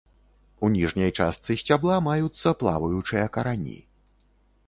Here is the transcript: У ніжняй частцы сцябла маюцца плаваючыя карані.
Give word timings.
У 0.67 0.69
ніжняй 0.75 1.11
частцы 1.25 1.57
сцябла 1.63 1.97
маюцца 2.07 2.55
плаваючыя 2.63 3.25
карані. 3.35 3.77